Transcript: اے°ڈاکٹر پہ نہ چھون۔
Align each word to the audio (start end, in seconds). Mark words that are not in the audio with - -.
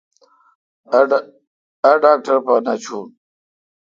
اے°ڈاکٹر 1.85 2.37
پہ 2.45 2.53
نہ 2.65 2.73
چھون۔ 2.83 3.05